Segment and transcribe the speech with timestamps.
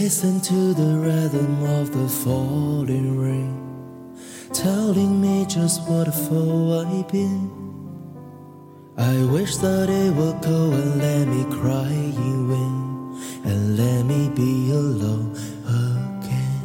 [0.00, 4.16] Listen to the rhythm of the falling rain,
[4.50, 7.50] telling me just what a fool I've been.
[8.96, 14.30] I wish that it would go and let me cry in wind, and let me
[14.30, 15.36] be alone
[15.68, 16.64] again.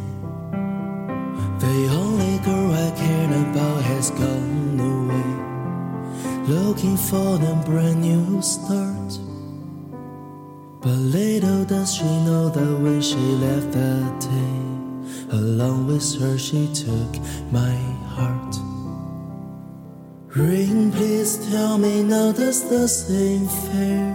[1.60, 5.30] The only girl I cared about has gone away,
[6.48, 9.20] looking for a brand new start.
[10.80, 16.72] But little does she know that when she left that day, along with her she
[16.74, 17.12] took
[17.52, 17.76] my
[18.14, 18.56] heart.
[20.36, 24.14] Ring, please tell me now does the same fair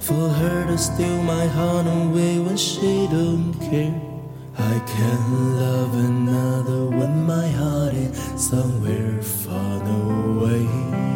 [0.00, 3.94] for her to steal my heart away when she don't care?
[4.58, 8.18] I can't love another when my heart is
[8.50, 11.09] somewhere far away.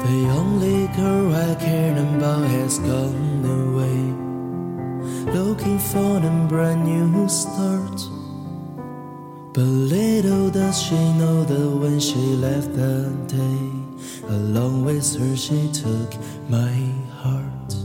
[0.00, 3.98] The only girl I cared about has gone away,
[5.32, 8.00] looking for a brand new start.
[9.52, 13.60] But little does she know that when she left that day,
[14.28, 16.14] along with her she took
[16.48, 16.72] my
[17.22, 17.77] heart.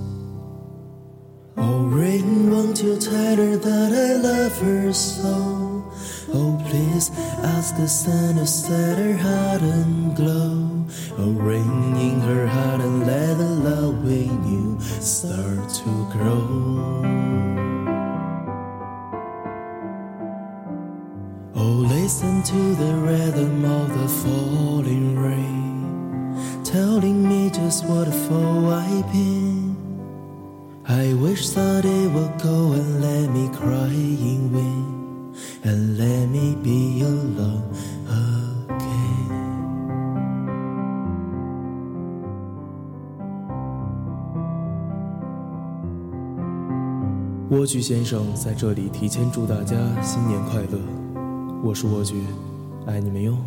[1.93, 5.85] Ring, won't you tell her that I love her so?
[6.33, 7.11] Oh, please
[7.43, 10.87] ask the sun to set her heart and glow.
[11.19, 16.41] Oh, ring in her heart and let the love we knew start to grow.
[21.53, 28.71] Oh, listen to the rhythm of the falling rain, telling me just what a fool
[28.71, 29.72] I've been.
[30.85, 36.55] I wish that it would go and let me cry in wind, and let me
[36.61, 37.71] be alone
[38.07, 39.13] again.
[47.49, 50.79] 莴苣先生在这里提前祝大家新年快乐。
[51.63, 52.15] 我是莴苣，
[52.85, 53.37] 爱你们哟。